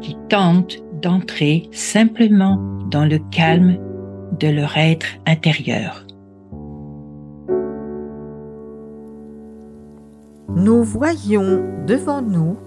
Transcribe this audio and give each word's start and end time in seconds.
qui 0.00 0.16
tentent 0.28 0.78
d'entrer 1.02 1.68
simplement 1.72 2.56
dans 2.90 3.04
le 3.04 3.18
calme 3.30 3.78
de 4.38 4.48
leur 4.48 4.76
être 4.76 5.06
intérieur. 5.26 6.04
Nous 10.48 10.82
voyons 10.82 11.84
devant 11.86 12.22
nous 12.22 12.58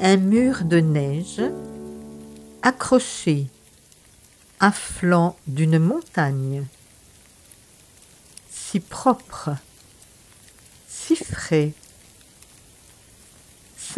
un 0.00 0.16
mur 0.16 0.64
de 0.64 0.78
neige 0.78 1.42
accroché 2.62 3.46
à 4.60 4.70
flanc 4.70 5.36
d'une 5.46 5.78
montagne, 5.78 6.64
si 8.50 8.80
propre, 8.80 9.50
si 10.86 11.16
frais, 11.16 11.72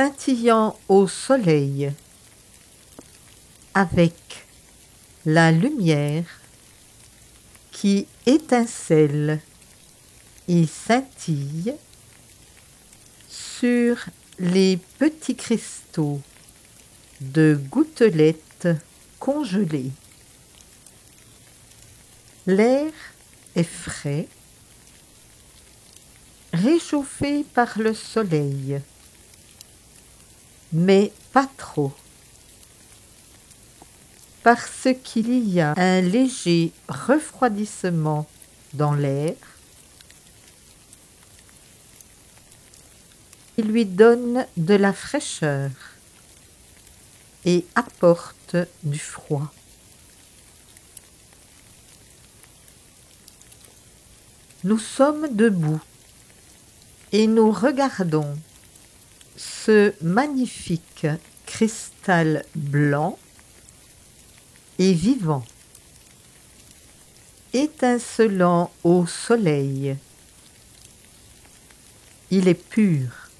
scintillant 0.00 0.78
au 0.88 1.06
soleil, 1.06 1.92
avec 3.74 4.14
la 5.26 5.52
lumière 5.52 6.24
qui 7.70 8.06
étincelle 8.24 9.40
et 10.48 10.66
scintille 10.66 11.74
sur 13.28 14.06
les 14.38 14.78
petits 14.98 15.36
cristaux 15.36 16.22
de 17.20 17.60
gouttelettes 17.70 18.68
congelées. 19.18 19.92
L'air 22.46 22.90
est 23.54 23.64
frais, 23.64 24.28
réchauffé 26.54 27.44
par 27.52 27.78
le 27.78 27.92
soleil, 27.92 28.80
mais 30.72 31.12
pas 31.32 31.48
trop, 31.56 31.92
parce 34.42 34.88
qu'il 35.04 35.48
y 35.48 35.60
a 35.60 35.74
un 35.76 36.00
léger 36.00 36.72
refroidissement 36.88 38.26
dans 38.74 38.94
l'air 38.94 39.34
il 43.60 43.66
lui 43.66 43.84
donne 43.84 44.46
de 44.56 44.74
la 44.74 44.94
fraîcheur 44.94 45.70
et 47.44 47.66
apporte 47.74 48.56
du 48.82 48.98
froid. 48.98 49.52
Nous 54.64 54.78
sommes 54.78 55.28
debout 55.36 55.80
et 57.12 57.26
nous 57.26 57.50
regardons 57.50 58.34
ce 59.40 59.94
magnifique 60.02 61.06
cristal 61.46 62.44
blanc 62.54 63.18
et 64.78 64.92
vivant, 64.92 65.44
étincelant 67.54 68.70
au 68.84 69.06
soleil. 69.06 69.96
Il 72.30 72.48
est 72.48 72.54
pur. 72.54 73.30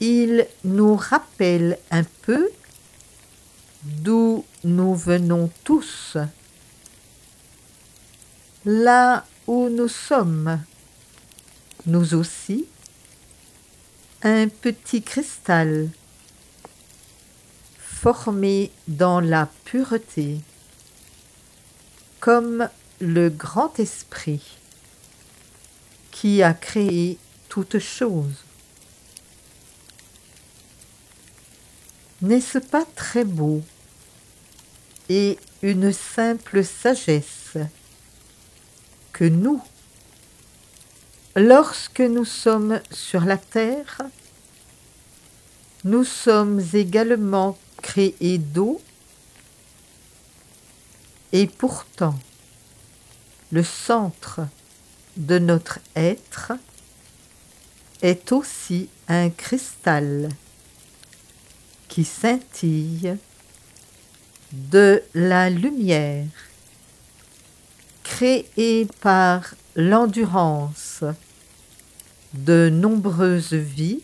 Il 0.00 0.46
nous 0.64 0.96
rappelle 0.96 1.78
un 1.90 2.04
peu 2.22 2.50
d'où 3.82 4.46
nous 4.64 4.94
venons 4.94 5.50
tous, 5.62 6.16
là 8.64 9.26
où 9.46 9.68
nous 9.68 9.88
sommes, 9.88 10.58
nous 11.86 12.14
aussi, 12.14 12.66
un 14.24 14.48
petit 14.48 15.02
cristal 15.02 15.90
formé 17.78 18.70
dans 18.88 19.20
la 19.20 19.50
pureté, 19.64 20.40
comme 22.20 22.70
le 23.00 23.28
grand 23.28 23.78
esprit 23.78 24.42
qui 26.10 26.42
a 26.42 26.54
créé 26.54 27.18
toutes 27.50 27.78
choses. 27.78 28.44
N'est-ce 32.22 32.58
pas 32.58 32.86
très 32.96 33.24
beau 33.24 33.62
et 35.10 35.38
une 35.60 35.92
simple 35.92 36.64
sagesse 36.64 37.58
que 39.12 39.24
nous, 39.24 39.62
lorsque 41.36 42.00
nous 42.00 42.24
sommes 42.24 42.80
sur 42.90 43.24
la 43.24 43.36
terre, 43.36 44.02
nous 45.84 46.04
sommes 46.04 46.62
également 46.72 47.58
créés 47.82 48.38
d'eau. 48.38 48.80
Et 51.32 51.46
pourtant 51.46 52.18
le 53.50 53.62
centre 53.62 54.40
de 55.16 55.38
notre 55.38 55.78
être 55.96 56.52
est 58.02 58.32
aussi 58.32 58.88
un 59.08 59.30
cristal 59.30 60.28
qui 61.88 62.04
scintille 62.04 63.16
de 64.52 65.02
la 65.14 65.50
lumière 65.50 66.26
créée 68.02 68.86
par 69.00 69.54
l'endurance 69.76 71.04
de 72.32 72.68
nombreuses 72.72 73.54
vies 73.54 74.02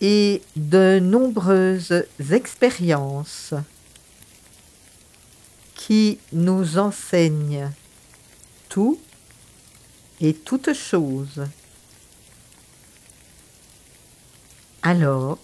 et 0.00 0.42
de 0.56 0.98
nombreuses 1.00 2.04
expériences 2.30 3.54
qui 5.74 6.18
nous 6.32 6.78
enseignent 6.78 7.70
tout 8.68 9.00
et 10.20 10.34
toutes 10.34 10.72
choses. 10.74 11.44
Alors, 14.82 15.38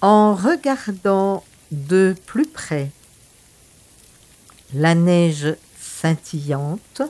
en 0.00 0.34
regardant 0.34 1.42
de 1.70 2.14
plus 2.26 2.46
près 2.46 2.90
la 4.74 4.94
neige 4.94 5.56
scintillante, 5.96 7.02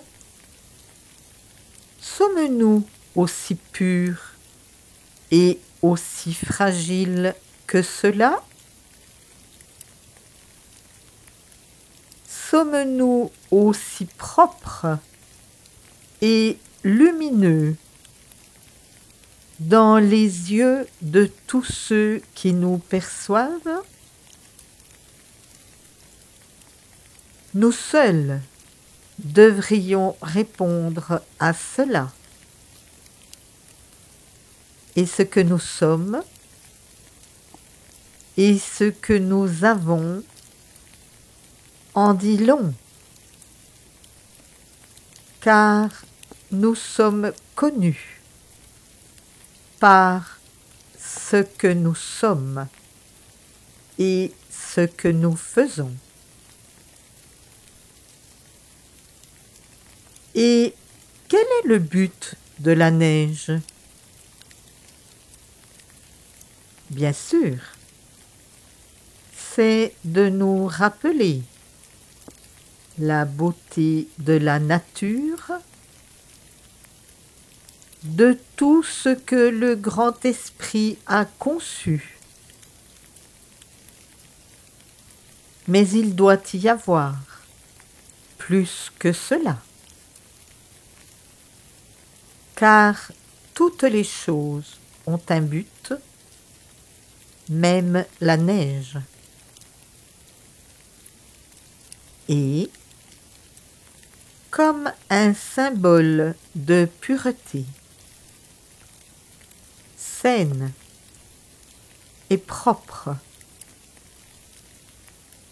sommes-nous 2.01 2.87
aussi 3.17 3.57
purs 3.57 4.35
et 5.31 5.59
aussi 5.83 6.35
fragiles 6.35 7.35
que 7.67 7.83
cela? 7.83 8.43
Sommes-nous 12.29 13.33
aussi 13.50 14.05
propres 14.05 14.99
et 16.23 16.56
lumineux 16.85 17.75
dans 19.59 19.99
les 19.99 20.53
yeux 20.53 20.87
de 21.03 21.29
tous 21.49 21.65
ceux 21.65 22.23
qui 22.35 22.53
nous 22.53 22.79
perçoivent? 22.79 23.82
Nous 27.55 27.73
seuls 27.73 28.41
devrions 29.19 30.17
répondre 30.21 31.23
à 31.39 31.53
cela. 31.53 32.13
Et 34.95 35.07
ce 35.07 35.23
que 35.23 35.41
nous 35.41 35.59
sommes 35.59 36.23
et 38.37 38.59
ce 38.59 38.85
que 38.85 39.15
nous 39.15 39.65
avons 39.65 40.23
en 41.95 42.13
dit 42.13 42.37
long, 42.37 42.75
car 45.41 45.89
nous 46.53 46.75
sommes 46.75 47.33
connus 47.55 48.21
par 49.81 50.39
ce 50.99 51.43
que 51.43 51.69
nous 51.69 51.95
sommes 51.95 52.67
et 53.99 54.33
ce 54.51 54.83
que 54.83 55.09
nous 55.09 55.37
faisons. 55.37 55.95
Et 60.38 60.75
quel 61.29 61.41
est 61.41 61.67
le 61.67 61.79
but 61.79 62.35
de 62.59 62.71
la 62.71 62.91
neige? 62.91 63.53
Bien 66.91 67.15
sûr, 67.15 67.56
c'est 69.35 69.94
de 70.05 70.29
nous 70.29 70.67
rappeler 70.67 71.41
la 72.99 73.25
beauté 73.25 74.09
de 74.19 74.35
la 74.35 74.59
nature, 74.61 75.53
de 78.03 78.39
tout 78.56 78.82
ce 78.82 79.09
que 79.09 79.49
le 79.49 79.75
grand 79.75 80.23
esprit 80.27 80.99
a 81.06 81.25
conçu. 81.25 82.19
Mais 85.67 85.89
il 85.89 86.15
doit 86.15 86.43
y 86.53 86.69
avoir 86.69 87.17
plus 88.37 88.93
que 88.99 89.15
cela. 89.15 89.62
Car 92.56 93.12
toutes 93.53 93.82
les 93.82 94.03
choses 94.03 94.79
ont 95.06 95.20
un 95.29 95.43
but, 95.43 95.93
même 97.50 98.05
la 98.23 98.38
neige. 98.38 98.99
Et, 102.31 102.70
comme 104.50 104.91
un 105.11 105.35
symbole 105.35 106.35
de 106.55 106.88
pureté, 107.00 107.67
saine 109.99 110.73
et 112.31 112.38
propre, 112.38 113.17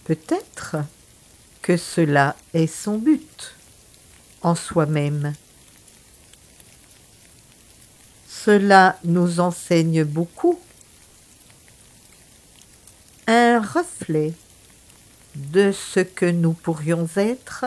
peut-être 0.05 0.77
que 1.61 1.77
cela 1.77 2.35
est 2.55 2.67
son 2.67 2.97
but 2.97 3.55
en 4.41 4.55
soi-même. 4.55 5.35
Cela 8.45 8.99
nous 9.05 9.41
enseigne 9.41 10.05
beaucoup. 10.05 10.61
Un 13.27 13.59
reflet 13.59 14.35
de 15.35 15.73
ce 15.73 16.01
que 16.01 16.27
nous 16.27 16.53
pourrions 16.53 17.09
être, 17.17 17.65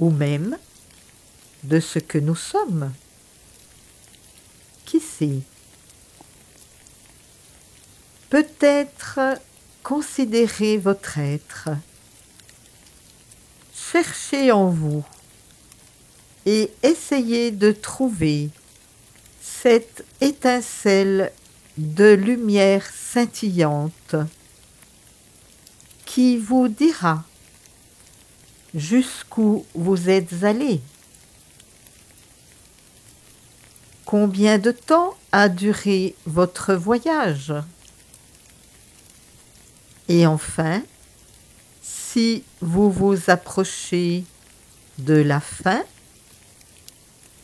ou 0.00 0.10
même 0.10 0.58
de 1.62 1.78
ce 1.78 2.00
que 2.00 2.18
nous 2.18 2.34
sommes. 2.34 2.92
Qui 4.84 4.98
sait? 4.98 5.42
Peut-être 8.30 9.20
considérez 9.84 10.76
votre 10.76 11.18
être, 11.18 11.68
cherchez 13.72 14.50
en 14.50 14.70
vous 14.70 15.04
et 16.46 16.72
essayez 16.82 17.52
de 17.52 17.70
trouver 17.70 18.50
cette 19.42 20.04
étincelle 20.20 21.32
de 21.76 22.14
lumière 22.14 22.86
scintillante 22.86 24.14
qui 26.06 26.38
vous 26.38 26.68
dira 26.68 27.24
jusqu'où 28.72 29.66
vous 29.74 30.08
êtes 30.08 30.44
allé. 30.44 30.80
Combien 34.04 34.58
de 34.58 34.70
temps 34.70 35.16
a 35.32 35.48
duré 35.48 36.14
votre 36.24 36.74
voyage? 36.74 37.52
Et 40.08 40.26
enfin, 40.26 40.82
si 41.82 42.44
vous 42.60 42.90
vous 42.90 43.28
approchez 43.28 44.24
de 44.98 45.14
la 45.14 45.40
fin, 45.40 45.82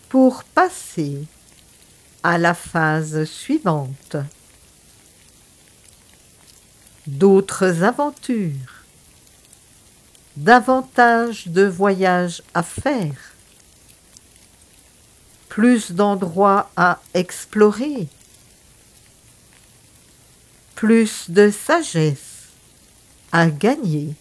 pour 0.09 0.45
passer 0.45 1.27
à 2.23 2.38
la 2.38 2.55
phase 2.55 3.25
suivante. 3.25 4.17
D'autres 7.06 7.82
aventures, 7.82 8.85
davantage 10.37 11.49
de 11.49 11.65
voyages 11.65 12.43
à 12.55 12.62
faire, 12.62 13.32
plus 15.49 15.93
d'endroits 15.93 16.70
à 16.76 17.00
explorer, 17.15 18.09
plus 20.75 21.31
de 21.31 21.50
sagesse 21.50 22.49
à 23.32 23.49
gagner 23.49 24.14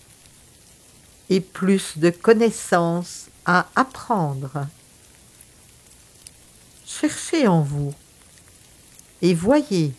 et 1.30 1.42
plus 1.42 1.98
de 1.98 2.10
connaissances 2.10 3.28
à 3.46 3.68
apprendre. 3.76 4.68
Cherchez 7.00 7.48
en 7.48 7.62
vous 7.62 7.94
et 9.22 9.36
voyez 9.36 9.94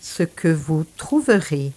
ce 0.00 0.22
que 0.22 0.46
vous 0.46 0.86
trouverez 0.96 1.72